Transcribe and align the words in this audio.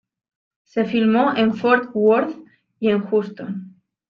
Se 0.63 0.83
filmó 0.83 1.35
en 1.37 1.53
Fort 1.53 1.91
Worth 1.93 2.35
y 2.79 2.89
en 2.89 3.05
Houston. 3.05 3.79